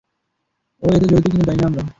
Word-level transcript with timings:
ও 0.83 0.85
এতে 0.95 1.05
জড়িত 1.07 1.25
কি 1.31 1.37
না, 1.37 1.43
জানি 1.47 1.59
না 1.61 1.67
আমরা। 1.67 1.83